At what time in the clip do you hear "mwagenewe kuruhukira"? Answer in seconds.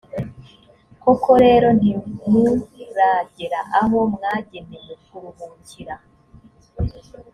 4.13-5.95